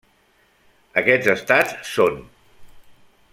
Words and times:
Aquests 1.01 1.29
estats 1.35 1.77
són: 1.93 2.19